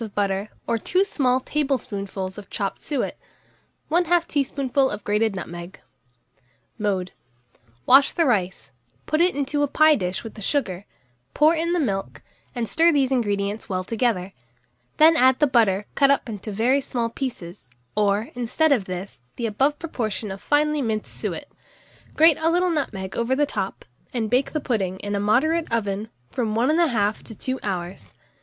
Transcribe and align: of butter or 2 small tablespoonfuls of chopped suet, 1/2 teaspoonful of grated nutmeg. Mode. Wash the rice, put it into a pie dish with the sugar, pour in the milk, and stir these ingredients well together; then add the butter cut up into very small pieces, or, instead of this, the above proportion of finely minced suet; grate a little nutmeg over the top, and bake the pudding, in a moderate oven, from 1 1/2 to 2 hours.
of 0.03 0.15
butter 0.15 0.49
or 0.65 0.79
2 0.79 1.03
small 1.03 1.39
tablespoonfuls 1.39 2.35
of 2.39 2.49
chopped 2.49 2.81
suet, 2.81 3.19
1/2 3.91 4.25
teaspoonful 4.25 4.89
of 4.89 5.03
grated 5.03 5.35
nutmeg. 5.35 5.79
Mode. 6.79 7.11
Wash 7.85 8.11
the 8.11 8.25
rice, 8.25 8.71
put 9.05 9.21
it 9.21 9.35
into 9.35 9.61
a 9.61 9.67
pie 9.67 9.93
dish 9.95 10.23
with 10.23 10.33
the 10.33 10.41
sugar, 10.41 10.85
pour 11.35 11.53
in 11.53 11.73
the 11.73 11.79
milk, 11.79 12.23
and 12.55 12.67
stir 12.67 12.91
these 12.91 13.11
ingredients 13.11 13.69
well 13.69 13.83
together; 13.83 14.33
then 14.97 15.15
add 15.15 15.37
the 15.37 15.45
butter 15.45 15.85
cut 15.93 16.09
up 16.09 16.27
into 16.27 16.51
very 16.51 16.81
small 16.81 17.07
pieces, 17.11 17.69
or, 17.95 18.29
instead 18.33 18.71
of 18.71 18.85
this, 18.85 19.21
the 19.35 19.45
above 19.45 19.77
proportion 19.77 20.31
of 20.31 20.41
finely 20.41 20.81
minced 20.81 21.13
suet; 21.13 21.45
grate 22.15 22.39
a 22.39 22.49
little 22.49 22.71
nutmeg 22.71 23.15
over 23.15 23.35
the 23.35 23.45
top, 23.45 23.85
and 24.15 24.31
bake 24.31 24.51
the 24.51 24.59
pudding, 24.59 24.97
in 25.01 25.13
a 25.13 25.19
moderate 25.19 25.71
oven, 25.71 26.09
from 26.31 26.55
1 26.55 26.69
1/2 26.69 27.21
to 27.21 27.35
2 27.35 27.59
hours. 27.61 28.15